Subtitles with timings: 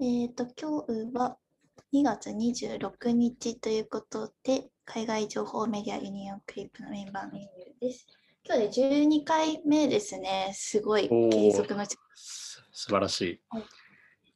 [0.00, 1.38] えっ、と、今日は
[1.92, 8.06] 2月26日ということで、海外情報メディアユニオンクリップのメンバーメニューです。
[8.44, 10.52] 今日で12回目ですね。
[10.54, 13.40] すごい継続の、す素晴らしい。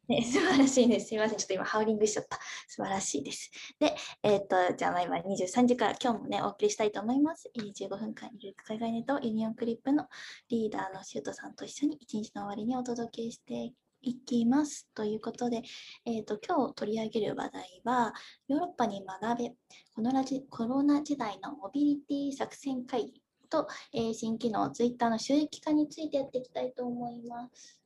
[0.08, 1.06] ね、素晴らしいです。
[1.06, 1.38] すみません。
[1.38, 2.40] ちょっと今ハウリングしちゃった。
[2.66, 3.52] 素晴らしいです。
[3.78, 3.94] で、
[4.24, 7.48] えっ、と、じゃあまあ今23時から今日もね、お送りしたいと思います。
[7.54, 10.08] えー15分間ゆるく海外ネットユニオンクリップの
[10.48, 13.72] リーダーのシュートさんと一緒に一日の終わりにお届けして
[14.02, 14.88] いきます。
[14.94, 15.62] ということで、
[16.04, 18.12] えっ、と、今日取り上げる話題は、
[18.48, 19.54] ヨーロッパに学べ、
[19.94, 27.80] このラジコロナ時代のモビリティ作戦会議と、えー新機能ツイッターの収益化についてやっていきたいと思います。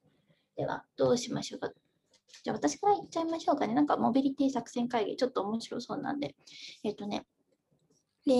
[0.56, 1.70] では、どうしましょうか。
[2.42, 3.75] じゃあ私から言っちゃいましょうかね。
[3.75, 6.34] なんかモビリティ作戦会議、ちょっと面白そうなんで。
[6.83, 7.27] えっ、とね、
[8.25, 8.33] で、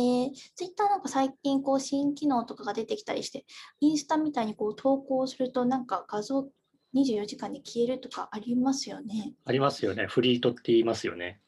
[0.55, 3.45] ツイッターなんか最近こう新機能とかが出てきたりして、
[3.80, 6.49] インスタみたいにこう投稿するとなんか画像
[6.95, 9.34] 24時間で消えるとかありますよね。
[9.45, 10.06] ありますよね。
[10.06, 11.40] フリートって言いますよね。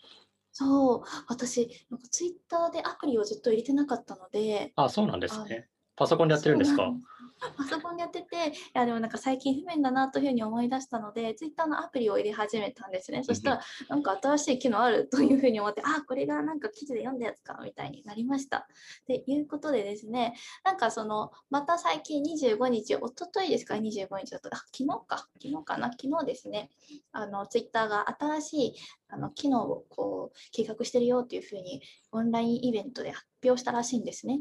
[0.52, 5.68] そう、私、なんかツイッターでアプリをずっと入れてなかったので、あ、そうなんですね。
[5.96, 6.92] パソコンでやってるんですか？
[7.56, 13.22] パソコンでやってて、いやでもなんか最近不便だなというふうに思い出したので、ツイッターのアプリを入れ始めたんですね。
[13.22, 18.68] そしたら、なんか新しい機能あるというふうに思って、あ、これがなんか記事で読んだやつかみたいになりました。
[19.06, 26.70] でいうことでですね、なんかその、また最近25日、おとといですか、25日だと、あ、昨日か、昨日かな、昨日ですね、
[27.12, 28.74] あのツイッターが新しい
[29.08, 34.40] あの機能をこう計画してるよっていうふうにオンラインイベントで発表したらしいんですね。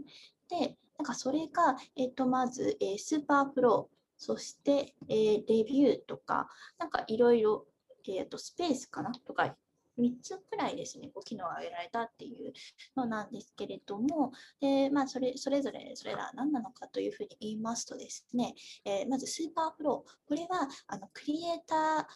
[0.49, 7.65] で、なんかそれが、えっと、まず、えースーパープロ、そして、えーレビューとか、なんかいろいろ、
[8.07, 9.11] えっと、スペースかな？
[9.11, 9.55] とか、
[9.99, 12.53] 3つくらいですね、こう機能が挙げられたっていう
[12.95, 18.53] のなんですけれども、でまあ、それそれぞれそれら何なのかというふうに言いますとですね、
[18.85, 22.07] えーまずスーパーフォロー、これはあのクリエイタ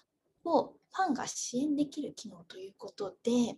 [0.44, 3.58] ーをファンが支援できる機能ということで、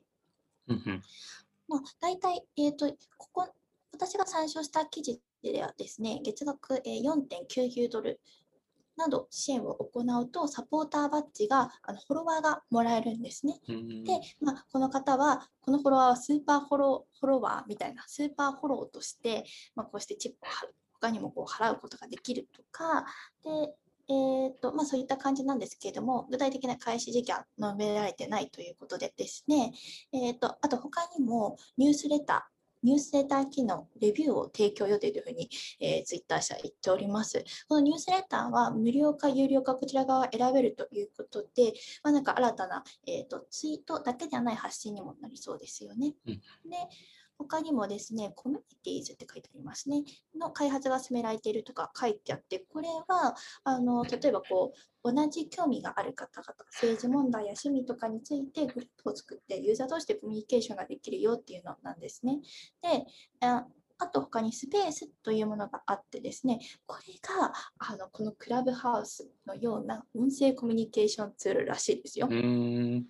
[1.68, 3.54] まあ、大体、えー、とここ
[3.94, 8.20] 私が参照した記事ではですね、月額えー4.99ドル
[8.98, 13.60] など支援を行うと、サポーターバッジが、あのフォロワーがもらえるんですね。
[13.68, 19.46] うんで、まあ、この方は、このフォロワーはスーパーフォローフォロワーみたいな、スーパーフォローとして、
[19.76, 23.06] まあ、こうしてチップを払う他にもこう払うことができるとか、
[23.44, 23.76] で
[24.10, 29.72] えーとまあ、そういった感じなんですけれども、具体的な開始時期は述べられてないということでですね、
[30.12, 32.53] えー、とあと他にもニュースレター、
[32.84, 35.50] ニュースレター機能、レビューを提供予定というふうに、
[35.80, 37.44] えー、ツイッター社は言っております。
[37.68, 41.74] このニュースレターは無料か有料かこちら側選べるということで、
[42.04, 46.14] まあ、なんか新たな、えー、とツイートだけではない発信にもなりそうですよね。
[46.28, 46.42] うんで
[47.38, 50.04] 他にもですね、コミュニティーズって書いてありますね。
[50.38, 54.74] の開発が進められているとか書いてあって、これはあの例えばこ
[55.04, 62.40] う同じ興味がある方々、政治問題や趣味とかについてグループを作ってユーザー同士でコミュニケーションができるよっていうのなんですね。
[62.82, 63.06] で、
[63.42, 63.66] あ
[64.00, 73.06] あと他にスペースというものがあってですね、これがあのこのクラブハウスのような音声コミュニケーションツールらしいですようん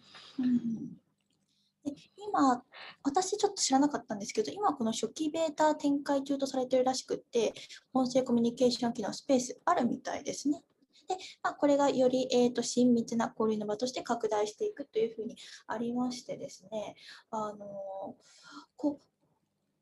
[1.83, 2.63] で今、
[3.03, 7.53] 私ちょっと知らなかったんですけど、今この初期ベータ展開中とされてるらしくって、
[7.93, 10.63] 音声コミュニケーション機能スペースあるみたいですね。
[11.07, 15.35] で、まあ、これがより、えー、と親密な交流の場として拡大していくというふうに
[15.67, 16.95] ありましてですね、
[17.29, 18.15] あの
[18.77, 18.99] こ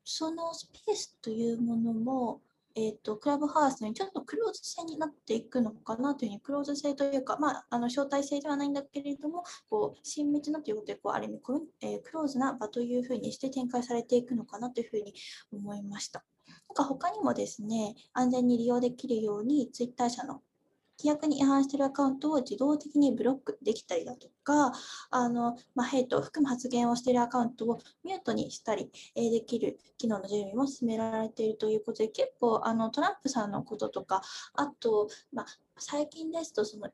[0.04, 2.40] そのスペースというものも、
[2.74, 15.14] えー、とクラブハウスにちょっとクローズ制になっていくのかなというふうに、クローズ制というか、まあ、あの招待制ではないんだけれども、こう親密なということでこう、ある意味コミえークローズな場というふうにして展開されていくのかなというふうに
[15.52, 16.24] 思いました。
[16.68, 20.42] なんか他にもですね、安全に利用できるように、ツイッター社の
[21.02, 24.72] 規約に違反しているアカウントを自動的にブロックできたりだとか、
[25.10, 34.22] あのまあ、ヘイトを含む発言をしているアカウントをミュートにしたりえーできる機能の準備も進められているということで、結構あのトランプさんのこととか、
[34.54, 35.46] あと、まあ、
[35.76, 36.88] 最近ですとその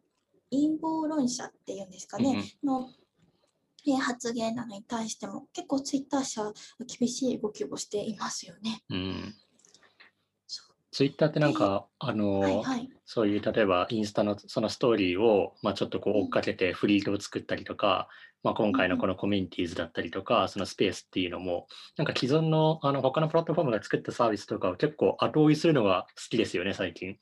[0.50, 2.88] 陰謀論者っていうんですかね、の
[3.86, 6.52] えー発言などに対しても結構ツイッター社は
[6.98, 8.82] 厳しい動きをしていますよね。
[8.90, 9.34] うん
[10.98, 12.90] ツイッターってなんか、あの、はいはい。
[13.04, 18.08] そういう例えばインスタのそのストーリーを、まあ、ちょっとこう追っかけてフリートを作ったりとか、
[18.42, 27.16] まあ、今回のこのコミュニティーズだったりとか、そのスペースっていうのも、なんか既存のあの他のプラットフォームが作ったサービスとかを結構後追いするのが好きですよね、最近。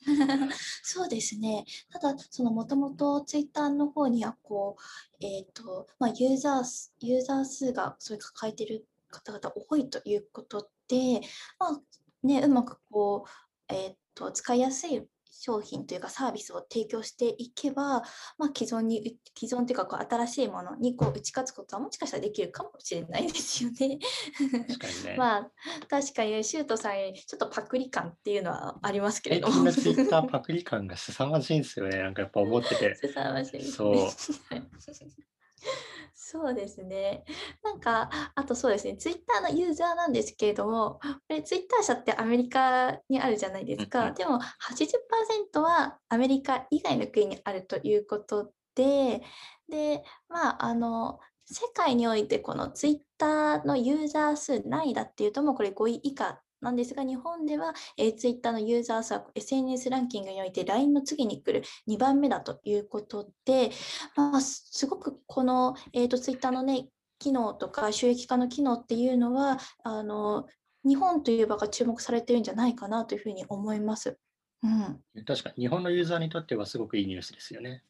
[0.82, 1.66] そうですね。
[1.92, 4.78] ただ、そのもともとツイッターの方にはこ
[5.20, 11.20] う、えっ、と、まあ、ユーザー数、ユーザー数がそれ抱えている方々多いということで、
[11.58, 11.80] まあ、
[12.22, 18.02] ね、うまくこう、えっ、と、使いやすい商品というかサービスを提供していけば、
[18.36, 23.98] まあ、既存に既存というかこう新しいものにこう打ち勝つことはもしかしたらできるかもしれないですよね。
[24.68, 25.14] 確かにね。
[25.16, 25.50] まあ
[25.88, 29.72] 確かにシュートさんよりちょっとパクリ感っていうのはありますけれども。
[29.72, 31.98] ツイッターパクリ感が凄まじいんですよね。
[31.98, 32.94] なんかやっぱ思ってて。
[33.00, 34.10] 凄まじいそうね。
[36.14, 37.24] そうですね。
[37.62, 44.10] なんか、あとそうですね、ツイッターのユーザーなんですけれども、これツイッター社ってアメリカにあるじゃないですうんうか。
[44.10, 49.22] んでも80%はアメリカ以外の国にあるということで、
[49.68, 63.70] で、まあ、あの、世界においてこのツイッターのユーザー数何位だっていうと、もうこれ5位以下なんですが、日本では、えー、ツイッターのユーザー数は SNS ランキングにおいて LINE の次に来る2番目だということで、
[64.16, 70.46] まあ、すすごくこの、えー、とツイッターのね、機能とか収益化の機能っていうのは、あの
[70.84, 74.18] 日本という場が注目されてるんじゃないかなというふうに思います。
[74.62, 77.82] うん、確かに日本のユーザーにとってはすごくいいニュースですよね。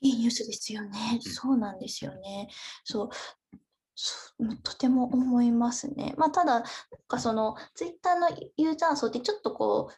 [0.00, 1.18] いいニュースですよね。
[1.20, 2.48] そうなんですよね。
[2.84, 3.08] そう。
[4.62, 6.14] とても思いますね。
[6.16, 6.64] まあ、ただ、なん
[7.08, 9.94] かそのツイッターのユーザー層ってちょっとこう、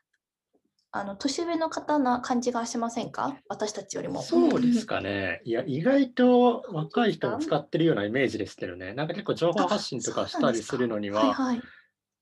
[0.93, 3.37] あの年上の方な感じがしませんか？
[3.49, 4.23] 私たちよりも。
[4.23, 5.41] そうですかね。
[5.44, 8.93] いや、意外と若い人も使ってるようなイメージですけどね。
[8.94, 11.62] なんか結構情報発信とかしたりするのには、はいはい。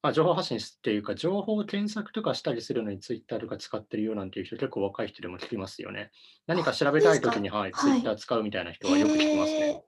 [0.02, 6.10] まあ、情報発信っていうか、情報検索とかしたりするのにツイッターとか使ってるよなんていう人、結構若い人でも聞きますよね。
[6.46, 9.82] 何か調べたいときに、はい、ツイはいッター使うみたいな人はよく聞きますね。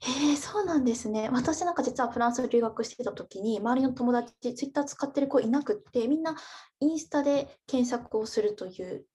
[0.00, 1.28] へえ、そうなんですね。
[1.30, 6.36] 私なんか実はフランス留学してた時に、周りの友達、ツイッター使ってる子いなくって、みんな
[6.80, 9.06] インスタで検索をするという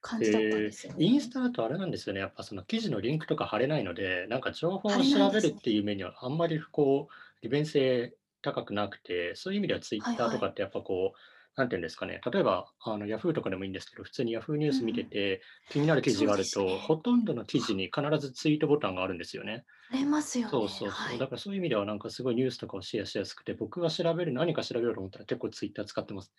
[0.00, 1.04] 感じだったんですよね。
[1.04, 2.20] インスタだとあれなんですよね。
[2.20, 11.18] やっぱその記事のリンクとか貼れないので、なんか情報を調べるっていう面にはあんまりこう、利便性高くなくて、そういう意味ではツイッターとかってやっぱこう、
[11.56, 12.20] なんていうんですかね。
[12.30, 19.64] 例えば、あの、ヤフーとかでもいいんですけど、普通にヤフーニュース見てて、気になる記事があると、ねほとんどの記事に必ずツイートボタンがあるんですよね。
[19.90, 20.50] ありますよね。
[20.50, 20.90] そうそうそう。
[20.90, 26.32] はいだからそういう意味ではなんかすごいニュースとかをシェアしやすくて、僕が調べる、何か調べようと思ったら結構ツイッター使ってます。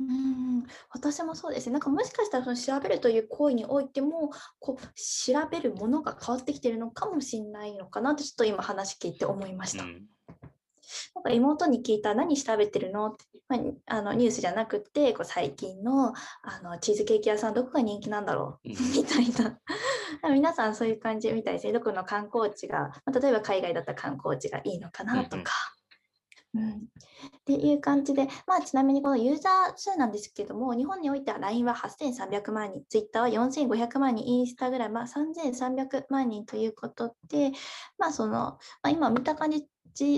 [0.00, 1.72] うん、私もそうですね。
[1.72, 9.84] なんかもしかしたらその調べるという行為においても、こう調べるものが変わってきてるのかもしれないのかなってちょっと今話聞いて思いました。
[9.84, 10.06] うん。
[11.14, 13.08] なんか妹に聞いた何調べてるの？
[13.08, 18.92] って、まあ、あのニュースじゃなくてこう最近のあのチーズケーキ屋さんどこが人気なんだろう、うん。
[18.92, 19.58] みたいな。
[20.30, 21.72] 皆さんそういう感じみたいですね。
[21.72, 25.52] どこの観光地が、まあ、例えば海外だったら観光地がいいのかなとか。
[26.54, 26.88] うん
[27.38, 37.52] っていう感じで、まあ、ちなみにこのユーザー数なんですけども、日本においては LINE は8300万人、Twitter は4500万人、Instagram は3300万人ということで、
[37.98, 39.66] まあそのまあ、今見た感じ、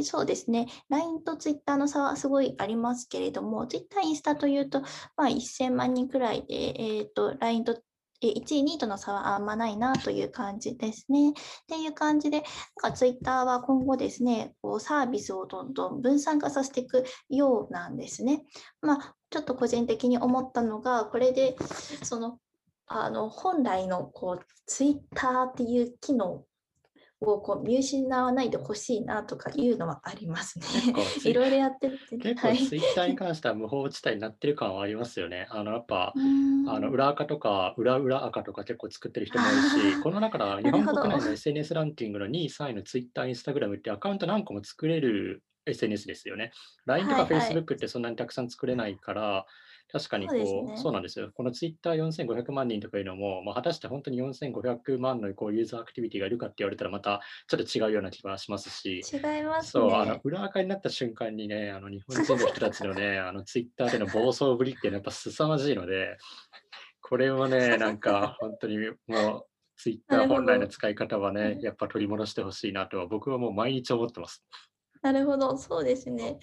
[0.05, 4.81] そうですね、LINE と Twitter の差はすごいありますけれども、Twitter、インスタというと、
[5.17, 7.83] まあ、1000万人くらいで、えー、と LINE と
[8.23, 11.31] 1位、2位との差はあんまないなという感じですね。
[11.31, 11.33] っ
[11.69, 12.43] ていう感じで、
[12.83, 18.45] なんか Twitter は今後ですね、こうサービスをどんどん分散化させていくようなんですね。
[18.81, 21.57] まあ、ちょっと個人的に思ったのが、これで、
[22.03, 22.39] その、
[22.89, 26.45] あの本来のこう Twitter っていう機能
[27.21, 30.67] をこう見失わないでほしいなとかいうのはありますね。
[31.25, 35.47] いろいろやってて、結構はいツイッターに関しては無法地帯になってる感はありますよね。
[35.51, 36.13] あのやっぱ、
[36.69, 46.53] あの裏垢とか裏裏垢とか結構作ってる人も多いし、この中から日本国内の SNS ランキングの2位、3位のツイッター、インスタグラムってアカウント何個も作れる SNS ですよね。
[46.85, 49.47] LINE とかはいはい Facebook ってそんなにたくさん作れないから、
[49.93, 51.31] 確かにこうそうねなんですよ。
[51.33, 60.21] このツイッター4500万人とかいうのも、まあ、果たして本当に4500万のこうユーザーアクティビティがいるかって言われたらまたちょっと違うような気がしますし、違いますそう、あのね。
[60.25, 66.19] 裏垢になった瞬間にね、あの日本人の人たちのね、あのツイッターでの暴走ぶりってやっぱ凄まじいので、
[67.01, 74.45] これはね、なんか本当にもうツイッター本来の使い方はねう、んやっぱ取り戻してほしいなとは僕はもう毎日思ってます。
[75.03, 76.39] なるほど、そうですね。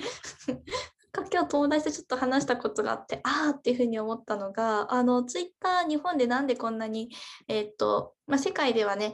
[1.14, 7.10] か今日友達とちょっと話したことがあって、あーっていうふうに思ったのが、あのツイッター日本でなんでこんなに、
[7.48, 9.14] えーっとまあ、世界ではね、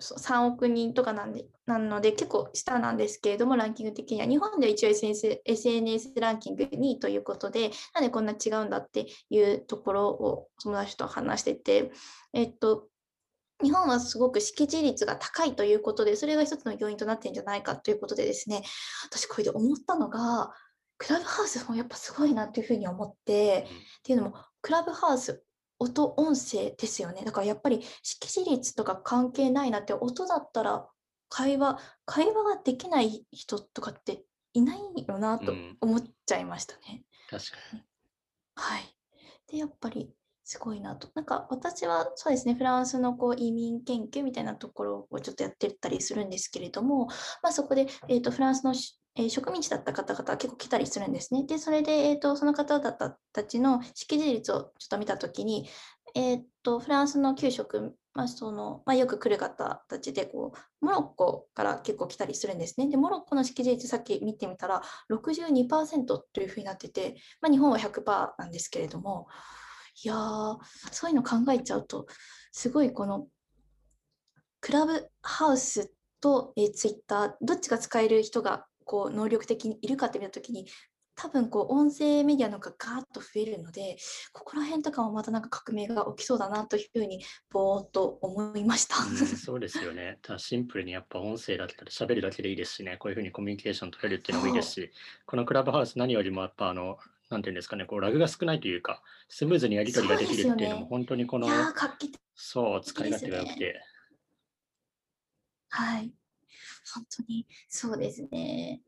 [0.00, 4.26] 3億人とかなんでなので結構下なんですけれども、ランキング的には。
[4.26, 11.92] 日本では一応 SNS, SNS ランキング2位ということで、なんでこんな違うんだっていうところを友達と話してて、
[12.32, 12.88] えっと、
[13.62, 18.62] 日本はすごく識字率が高いということで、それが一つの要因となってるんじゃないかということでですね、
[19.06, 20.50] 私これで思ったのが、
[20.98, 23.66] クラブハウスもやっぱすごいなというふうに思って、
[24.00, 25.44] っていうのも、クラブハウス、
[25.78, 27.22] 音、音声ですよね。
[27.24, 30.88] だからやっぱり識字率とか関係ないなって、音だったら
[31.28, 37.04] 会話、会話ができない人とかっていないよなとうん思っちゃいましたね。
[37.28, 37.82] 確かに。
[38.54, 38.96] はい。
[39.50, 41.08] で、やっぱりすごいなと。
[41.14, 47.06] なんか私はそうですね、フランスのこう移民研究みたいなところをちょっとやってたりするんですけれども、
[47.42, 48.74] まあ、そこで、えーと、フランスの
[49.16, 51.44] えー、植民地だった方々は結構来たりするんですね。
[51.46, 52.92] で、それで、えーと、その方々
[53.32, 55.68] たちの識字率をちょっと見たときに、
[56.16, 62.88] えーと、フランスの給食、まあそのまあ、よく来る方たちでこう、モロッコから結構来たりするんですね。
[62.88, 69.28] で、モロッコの識字率さっき見てみたら62%というふうになってて、まあ、日本は100%なんですけれども、
[70.02, 70.58] いやー、
[70.90, 72.06] そういうの考えちゃうと、
[72.50, 73.28] すごいこの
[74.60, 80.66] クラブハウスと、えー、ツイッター、どっちが使える人がこう能力的にいるかって見たときに、
[81.16, 83.96] 多分こう音声メディアのがガーッと増えるので、
[84.32, 88.96] ここら辺とかもまたなんか革命が起きそうだなというふうにぼーっと思いました。
[88.98, 90.18] うん、そうですよね。
[90.22, 94.90] ただシンプルにやっぱ音声だったら喋るだけでいいですしね、こういうふうにコミュニケーション取れるっていうのもいいですし、
[95.26, 96.98] このクラブハウス何よりもやっぱあの
[97.30, 101.48] なんていうんですかね、こうラグが少ないというか、スムーズにやり取りができるっていうのも、本当にこの、
[102.34, 103.80] そう、使い勝手が良くて。
[105.70, 106.12] はい。
[106.92, 108.80] 本当にそうですね。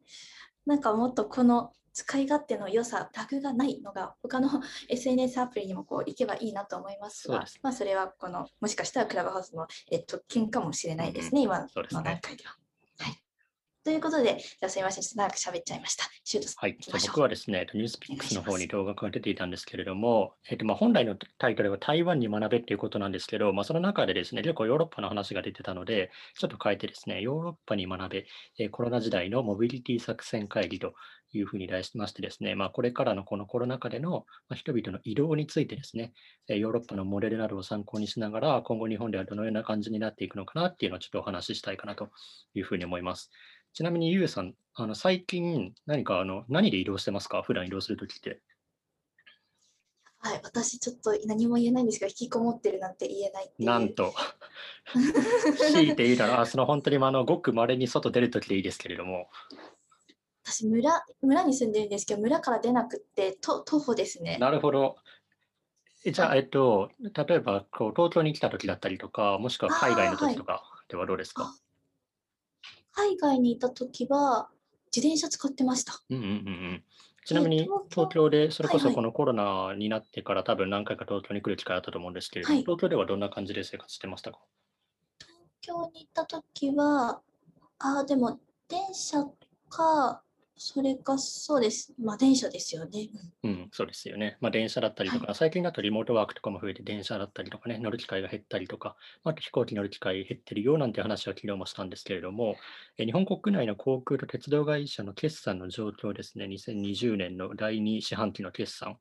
[0.67, 4.51] なんかもっとこの使い勝手の良さ、ラグがないのが他の
[4.91, 12.57] SNS アプリにもこう行けばいいなと思いますが、そまあそれはこのもしかしたらクラブハウスの、え特権かもしれないですね、うん、今の段階では。
[13.87, 16.07] ということで、じゃあすみません、ちょっと長く喋っちゃいました。
[16.25, 16.77] シュートはい、
[17.07, 28.27] 僕はですね、ニュースピックスの方に動画が出ていたんですけれども、えっとまあ、本来のタイトルは台湾に学べっていうことなんですけど、まあ、その中でですね、結構ヨーロッパの話が出てたので、ちょっと変えてですね、ヨーロッパに学べ、
[28.59, 30.95] えコロナ時代のモビリティ作戦会議と
[31.33, 34.27] いうふうに題しましてですね、まあ、これからのこのコロナ禍での
[34.57, 36.13] 人々の移動についてですね、
[36.49, 42.11] ヨーロッパのモデルなどを参考にしながら、今後日本ではどのような感じになっていくのかなっていうのをちょっとお話ししたいかなと
[42.55, 43.31] いうふうに思います。
[43.77, 47.43] ちなみに、ゆうさん、あの最近何かあの何で移動してますか？
[47.43, 48.41] 普段移動するときって。
[50.19, 54.15] はい、私ちょっと何も言えないんですが、引きこもってるなんて言えないなんと。
[55.61, 59.29] 強いて言うなら、その本当にあのごくまれに外出るときでいいですけれども。
[60.43, 64.39] 私村、村に住んでるんですけど、村から出なくてと徒歩ですね。
[64.39, 64.97] なるほど。
[66.03, 71.55] じゃあ、えっと、例えばこう東京に来たときだったりとか、もしくは海外のときとかではどうですか？
[72.97, 74.49] 海外にいた時は
[74.95, 76.01] 自転車使ってました。
[76.09, 76.85] うんうんうんうん。
[77.27, 84.39] ちなみに東京で、それこそこのコロナになってから多分何回か東京に来る機会あったと思うんですけれども、はい、東京ではどんな感じで生活してましたか？
[85.21, 87.21] 東京に行った時は、
[87.79, 88.39] ああ、でも
[88.69, 89.25] 電車
[89.69, 90.23] か
[90.59, 91.93] それかそうです。
[92.01, 93.11] まあ、電車ですよね。
[93.43, 94.39] うん、そうですよね。
[94.41, 102.57] まあ、電車だったりとか、はい、最近だとリモートワークとかも増えて、電車だったりとかね、乗る機会が減ったりとか、まあ、飛行機乗る機会減ってるよなんて話は昨日もしたんですけれども、
[102.97, 108.97] え日本国内の航空と鉄道会社の決算の状況ですね、2020年の第2四半期の決算。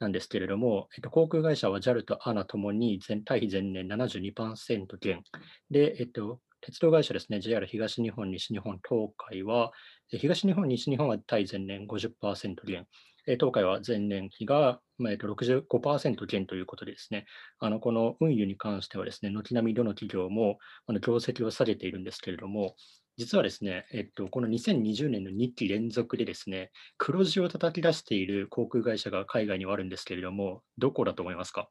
[0.00, 5.24] なんですけれども、えっと、航空会社は JAL と ANA ともに全対比前年72%減
[5.70, 9.72] で、えっと、鉄道会社ですね、JR 東日本、西日本、東海は、
[10.08, 12.86] 東日本、西日本は対前年50%減、
[13.24, 17.26] 東海は前年比が65%減ということでですね、
[17.58, 22.74] あのこの運輸に関してはですね、軒並みどの企業もあの業績を下げているんですけれども、
[23.16, 31.68] 実はですね、えっと、この2020年の2期連続でですね、黒字を叩き出している航空会社が海外にはあるんですけれども、どこだと思いますか？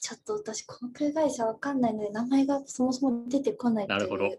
[0.00, 4.30] ちょっと私、航空会社わかんないので、名前がそもそも出てこないという、なるほど。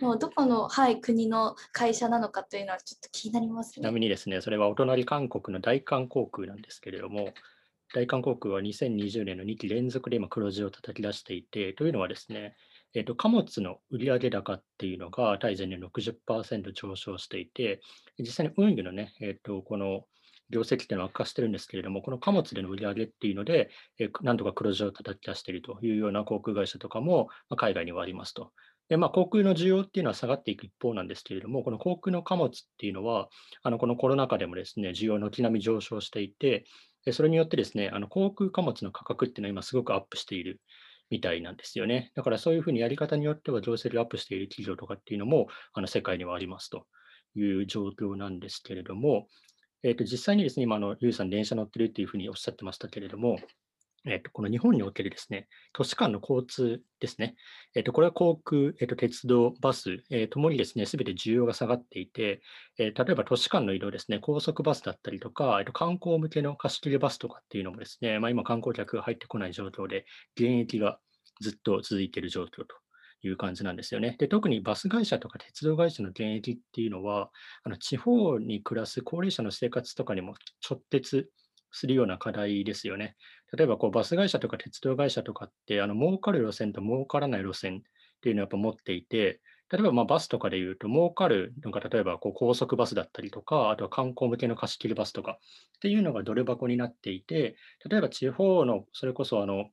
[0.00, 7.32] もうどこの、はい、国の会社なのかというのはちょっと気になります、ね、ちなみにですね、それはお隣韓国の大韓航空なんですけれども、
[7.94, 12.56] 大韓航空は2020年の2期連続で今黒字を叩き出していて、というのはですね、
[12.94, 17.80] えー、と貨物の売上高っていうのが対前年60%上昇していて、
[18.18, 20.04] 実際に運輸のね、えー、とこの
[20.50, 28.52] 業績っていうのは悪化してるんですけれども、この貨物での売り上げっていうので、えなんとか黒字を叩き出しているというような航空会社とかも、ま海外にはありますと。
[28.88, 33.28] でまあ、航空の需要っていうのは下がっていく一方なんですけれども、この航空の貨物っていうのは、
[33.62, 36.64] あのこのコロナ禍でもですね、需要の軒並み上昇していて、
[37.12, 40.60] それによってですね、あの航空貨物の価格っていうのは今すごくアップしている
[41.10, 42.12] みたいなんですよね。
[42.14, 46.86] だからそういうふうにやり方によっては業績アップしている企業とかっていうのもあの世界にはありますと
[47.36, 49.28] いう状況なんですけれども、
[49.82, 53.38] えー、と実際にですね、今の、ゆうさん、電車乗ってるっていうふうにおっしゃってましたけれども、
[54.06, 57.34] えー、とこの日本におけるですね、都市間の交通ですね、
[57.74, 62.40] えー、とこれは航空、えー、と鉄道、バス、えー、ともにですね、すべて需要が下がっていて、
[62.78, 70.06] えー、例えば都市間の移動ですね、高速バスだったりとか、えー、と観光向けの貸し切りバスとかっていうのもですね、まあ、今、観光客が入ってこない状況で、
[70.36, 71.00] 現役が
[71.40, 72.85] ずっと続いている状況と。
[73.26, 74.16] いう感じなんですよね。
[74.18, 77.30] で特にバス会社とか鉄道会社の現役っていうのは、
[77.64, 80.34] あの地方に暮らす高齢者の生活とかにも
[80.68, 81.30] 直結
[81.72, 83.16] するような課題ですよね。
[83.56, 87.80] 例えばこうバス会社とか鉄道会社とかってあの儲かる路線と儲からない路線っ
[88.20, 89.40] ていうのをやっぱ持っていて、
[89.70, 95.38] 例えばまバスとかで言うと、儲かるのが例えばこう高速バスだったりとか、あとは観光向けの貸し切りバスとか
[95.76, 97.56] っていうのがドル箱になっていて、
[97.88, 99.66] 例えば地方のそれこそあの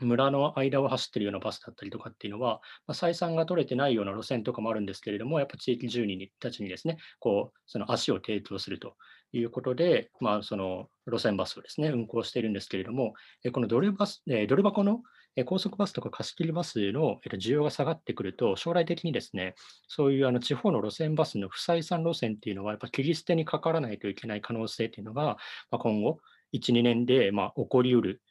[0.00, 8.96] 村の間を走っているようなバスだったりとかっていうのは、まあ、採算が取れてないような路線とかもあるんですけれども、やっぱ地域住人たちにですね、こう、その足を提供すると
[9.32, 13.14] いうことで、まあ、その路線バスをですね、運行しているんですけれども、
[13.52, 15.02] このドルバス、ドル箱の
[15.44, 19.54] 高速バスとか貸し切りバスの需要が下がってくると、将来的にですね、
[19.86, 25.36] そういうあの地方の路線バスの不採算路線っていうのは、やっぱ切り捨てにかからないといけない可能性っていうのが、ま
[25.72, 26.20] あ、今後、
[26.54, 28.22] 1、2年でまあ起こりうる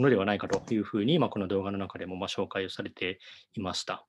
[0.00, 3.18] のではないかというふうに、まあ、この動画の中でもま紹介をされて
[3.54, 4.06] いました。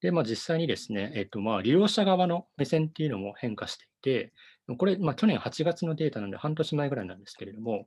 [0.00, 4.32] で、まあ、実際にですね、えっと、まあ利用者側の目線っていうのも変化していて、
[4.78, 7.86] これ、ま、去年8月のデータなので半年前ぐらいなんですけれども、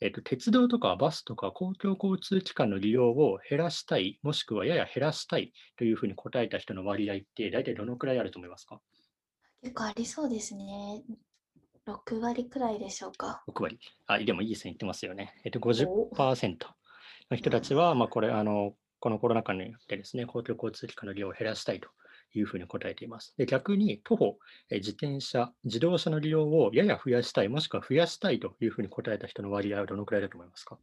[0.00, 8.80] えっと、鉄道とかバスとか公共交通機関の利用を減らしたい、もしくはやや減らしたいというふうに答えた人の割合って、大体どのくらいあると思いますか？
[9.62, 11.02] 結構ありそうですね。
[11.86, 13.78] 6割くらいでしょうか？6割。
[14.06, 15.34] あ、でもいい線いってますよね。
[15.44, 16.56] えっと、50%
[17.30, 21.88] の人たちは、まあ、これ、あの、このコロナ禍によってですね、公共交通機関の利用を減らしたいと
[22.34, 23.34] いうふうに答えています。
[23.38, 24.38] で逆に、徒歩、
[24.70, 30.78] 自転車、自動車の利用をやや増やしたい、もしくは増やしたいというふうに答えた人の割合はどのくらいだと思いますか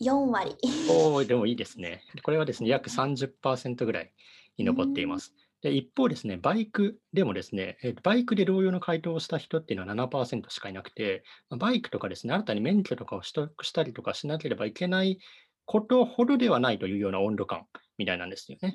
[0.00, 0.56] ?4 割。
[0.90, 2.02] おお、でもいいですね。
[2.22, 4.12] これはですね、約30%ぐらい
[4.56, 5.34] に 上っています。
[5.62, 15.18] で一方ですね、バイクでもですね、バイクで同様の回答をした人っていうのは7%しかいなくて、バイクとかですね、新たに免許とかを取得したりとかしなければいけない
[15.66, 17.66] ことほどではないというような温度感
[17.98, 18.74] みたいなんですよね。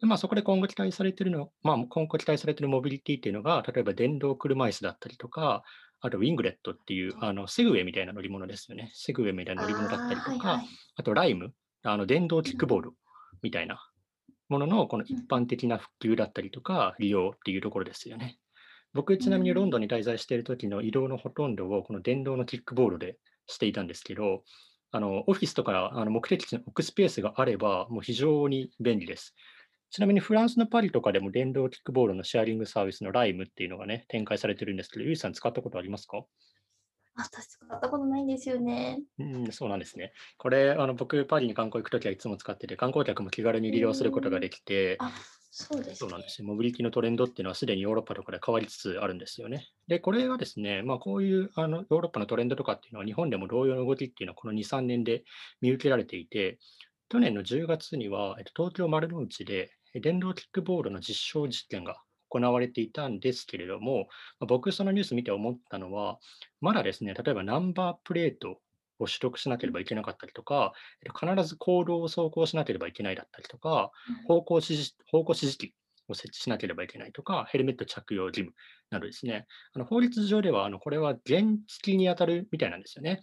[0.00, 5.62] でまあ、そこで今後期待されているの、まあ、今後期待されているモビリティっていうのが、例えば電動車椅子だったりとか、
[6.00, 8.90] あとウィングレットっていうあのセグウェイみたいな乗り物ですよね。
[8.94, 12.90] セグウェイみたいな乗り物だったりとか、あはいはい、あとライム、あの電動キックボール
[13.42, 13.80] みたいな
[14.52, 18.38] もののこの一般的な普及だったりとか利用っていうところですよね。
[18.94, 24.44] 僕、ちなみにロンドンに滞在している時の移動のほとんどをこの電動のキックボールでしていたんですけど、
[24.90, 29.34] あのオフィスとかあの目的地に置くスペースがあれば、もう非常に便利です。
[29.90, 36.22] ちなみにフランスのパリとかでも電動キックボールのシェアリングサービスのライムっていうのがね、展開されてるんですけど、ゆいさん使ったことありますか？
[37.14, 39.00] 私使ったことないんですよね。
[39.18, 40.12] うん、そうなんですね。
[40.38, 45.12] これ、あの僕、パリに観光行くときはいつも使ってて、観光客も気軽に利用することができて、あ、
[45.50, 46.48] そうです、そうなんですよ。
[46.48, 49.68] モビリティのトレンドっていうのはすでにヨーロッパとかで変わりつつあるんですよね。
[49.86, 55.24] で、これはですね、まあ、こういうあのヨーロッパのトレンドとかっていうのは、日本でも同様の動きっていうのはこの2、3年で
[55.60, 56.58] 見受けられていて、
[57.10, 64.08] 去年の10月には、えっと、東京丸の内で電動キックボールの実証実験が行われていたんですけれども、
[64.40, 66.18] 僕、そのニュース見て思ったのは、
[66.60, 68.60] まだですね、例えばナンバープレート
[68.98, 70.72] を取得しなければいけなかったりとか、
[71.18, 73.90] 必ず行動を走行しなければいけないだったりとか、
[74.22, 75.74] 方向指示方向指示器
[76.08, 78.54] を設置しなければいけないとか、ヘルメット着用義務
[78.90, 83.20] などですね、あの法律上ではあのこれは原付に当たるみたいなんですよね。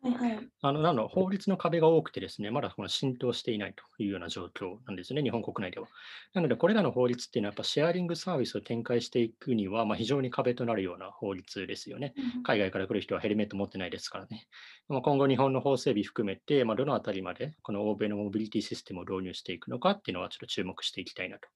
[0.00, 0.48] はいはい。
[0.62, 5.88] あのなの法律の壁が多くてですね、まだこの浸透していないというような状況なんですね、日本国内では。
[6.34, 12.14] なので、これらの法律っていうのは、やっぱシェアリングサービスを展開していくには、まあ、非常に壁となるような法律ですよね。
[12.44, 14.46] 海外から来る人はヘルメット持ってないですからね。
[14.88, 21.48] まあ、今後、日本の法整備含めて、まあ、どのあたりまでこの欧米のモビリティシステムを導入していくのかっていうのは、ちょっと注目していきたいなと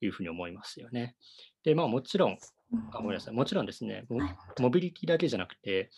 [0.00, 1.14] いうふうに思いますよね。
[1.62, 2.38] で、まあ、もちろん、
[2.92, 4.04] あごめんなさい、もちろんですね、
[4.58, 5.90] モビリティだけじゃなくて、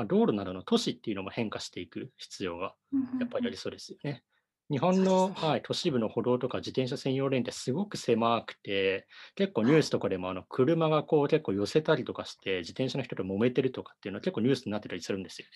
[0.00, 2.74] まあ、道路などの都市っていうのも変化していく必要が
[3.20, 4.22] やっぱりありそうですよね。
[4.70, 15.50] 日本の、はい、都市部の歩道とか自転車専用レーンってすごく狭くて、結構ニュースとかでもあの車がこう結構寄せたりとかして、自転車の人と揉めてるとかっていうのは結構ニュースになってたりするんですよね。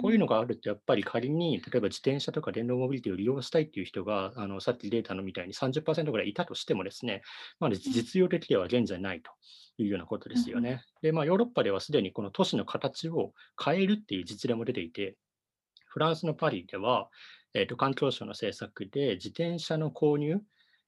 [0.00, 7.22] こういうのがあると、やっぱり仮に、例えば自転車とか電動モビリティを利用したいっていう人が、あのさっきデータのみたいに30%ぐらいいたとしてもですね、
[7.60, 9.30] まだ実用的では現在ないと
[9.78, 10.82] いうようなことですよね。
[11.02, 13.32] で、まあ、ヨーロッパではすでにこの都市の形を
[13.62, 15.16] 変えるっていう実例も出ていて、
[15.86, 17.08] フランスのパリでは、
[17.54, 20.40] えー、と環境省の政策で自転車の購入、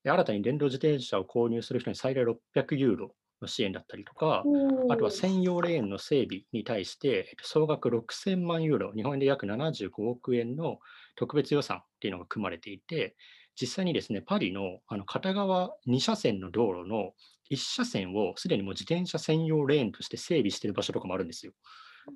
[0.04, 3.14] 新たに電動自転車を購入する人に最大600ユーロ
[3.44, 4.42] の支援だったりとか、
[4.90, 10.78] あとは専用レーンの整備に対して、総額6000万ユーロ、日本円で約75億円の
[11.16, 13.16] 特別予算っていうのが組まれていて、
[13.60, 17.12] 実際にですね、パリのあの片側2車線の道路の
[17.50, 21.52] 1車線をすでにもう自転車専用レーンとして整備している場所とかもあるんですよ。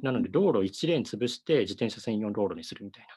[0.02, 3.08] なので、道路1レーン潰して自転車専用道路にするみたいな。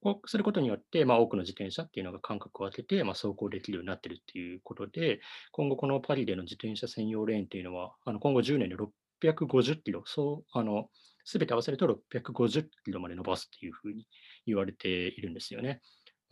[0.00, 5.20] こうすることによって、まあ、多くの自転車っていうのが間隔を空けて、まあ、走行できるようになってるっていうことで、
[5.52, 10.88] 今後このパリでの自転車専用レーンっていうのは、あの今後10年で650キロ、そうあの
[11.24, 14.06] すべて合わせると650キロまで伸ばすっていうふうに
[14.46, 15.80] 言われているんですよね。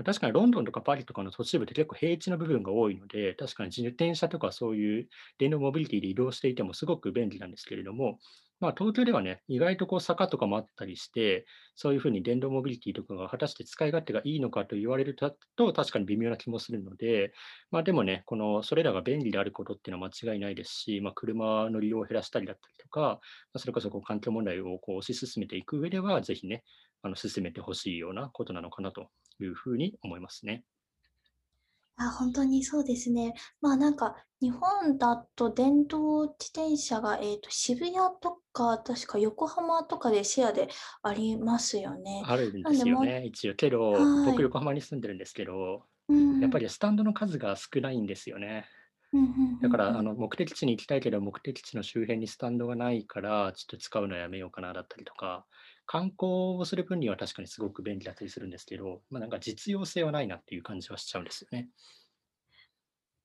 [0.04, 8.18] 確かにロンドンとかパリとかの都市部って結構平地の部分が多いので、確かに自転車とかそういう電動モビリティで移動していてもすごく便利なんですけれども、
[8.58, 17.32] まあ、東京ではね、意外とこう坂とかもあったりして、そういうふうに電動モビリティとかが果たして使い勝手がいいのかと言われると、確かに微妙な気もするので、
[17.70, 23.20] まあ、でもね、このそれらが便利であることっていうのは間違いないですし、まあ、車の利用を減らしたりだったりとか、
[23.56, 26.64] それこそこう環境問題をこう推し進めていく上では、ぜひね、
[27.02, 29.08] あの進めてほしいようなことなのかなと
[29.40, 30.64] いうふうに思いますね。
[31.98, 33.32] あ、本当にそうですね。
[33.60, 40.68] まあ、なんか、日本だと電動自転車が、えっと、渋谷とか、確か横浜とかでシェアで
[41.02, 42.22] ありますよね。
[42.26, 43.54] あるんでなんで、もうすよね、一応。
[43.54, 44.40] けど、僕、はい。
[44.40, 46.40] 横浜に住んでるんですけど、うんうん。
[46.40, 48.66] やっぱりスタンドの数が少ないんですよね。
[49.62, 55.46] だからあの目的地に行きたいけど、目的地の周辺にスタンドがないから、ちょっと使うのやめようかなだったりとか、
[55.86, 61.68] 観光をする分には確かにすごく便利だったりするんですけど、まあ、なんか実用性はないなっていう感じはしちゃうんですよね。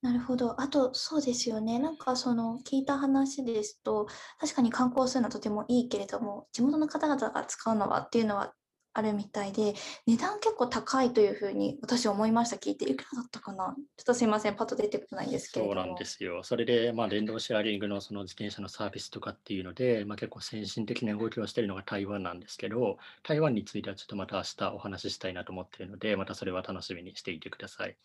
[0.02, 0.60] なるほど。
[0.62, 1.78] あと、そうですよね。
[1.78, 4.08] なんかその聞いた話ですと、
[4.40, 8.56] 確かに観光するのはとてもいいけれども、地元の方々が使うのはっていうのは
[8.94, 9.74] あるみたいで、
[10.06, 12.58] 値段結構高いというふうに私思いました。
[12.58, 13.76] 聞いて、いくらだったかな？
[13.98, 16.06] ちょっとすいません、パッと出てこないんですけどそうなんで。
[16.06, 16.44] すよ。
[16.44, 27.98] それで、まあ、電動シェアリングのその自転車のサービスとかっていうので、まあ、結構先進的な動きをしているのが台湾なんですけど、台湾についてはちょっとまた明日お話ししたいなと思っているので、またそれは楽しみにしていてください。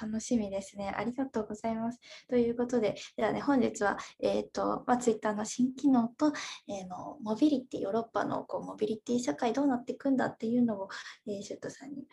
[0.00, 0.92] 楽しみですね。
[0.96, 2.00] ありがとうございます。
[2.28, 6.32] ということで、ではね、本日は、えっ、と、まあ、Twitter の新機能と、
[6.68, 10.88] えーの、モビリティ、ヨーロッパのこうモビリティ社会どうなっていくんだっていうのを、
[11.26, 12.06] えーシュットさんに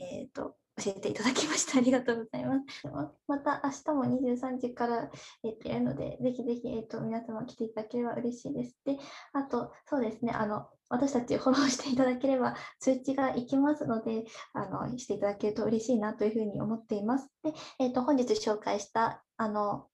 [0.00, 1.78] えっと、教えていただきました。
[1.78, 2.84] ありがとうございます。
[3.28, 5.10] また明日も23時から、
[5.44, 8.76] えっと、やるので、ぜひぜひ、えっと、皆様来ていただければ嬉しいです。
[8.84, 8.96] で、
[9.32, 17.28] あと、そうですね、あの、私たちフォローしていただければ通知がいきますので、あの、していただけると嬉しいなというふうに思っています。
[17.44, 19.86] で、えっと、本日紹介した、あの、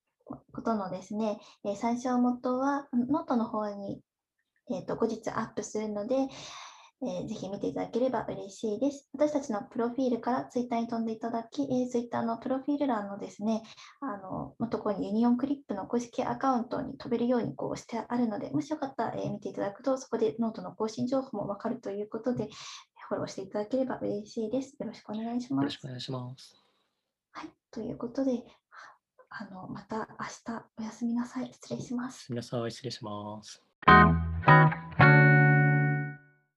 [0.52, 4.00] ことのですね、えー参照元は、ノートの方に、
[4.70, 6.28] えっと、後日アップするので、
[7.02, 9.08] えーぜひ見ていただければ嬉しいです。
[9.12, 13.62] 私たちのプロフィールからツイッターに飛んでいただき、えー、ツイッターのプロフィール欄のですね、
[14.00, 22.48] あの、のところにユニオンクリップの公式アカウントに飛べるようにこうしてあるので、もしよかったら、えー見ていただくと、そこでノートの更新情報もわかるということで、
[23.08, 24.76] フォローしていただければ嬉しいです。
[24.80, 25.62] よろしくお願いします。
[25.62, 26.54] よろしくお願いします。
[27.32, 27.50] はい。
[27.70, 28.42] ということで、
[29.28, 31.52] あの、また明日おやすみなさい。
[31.52, 32.26] 失礼します。
[32.30, 33.62] 皆さん、失礼します。